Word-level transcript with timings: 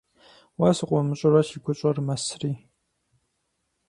Уэ 0.59 0.69
сыкъыумыщӀэурэ 0.77 1.41
си 1.47 1.57
гущӀэр 1.63 1.97
мэсри. 2.05 2.51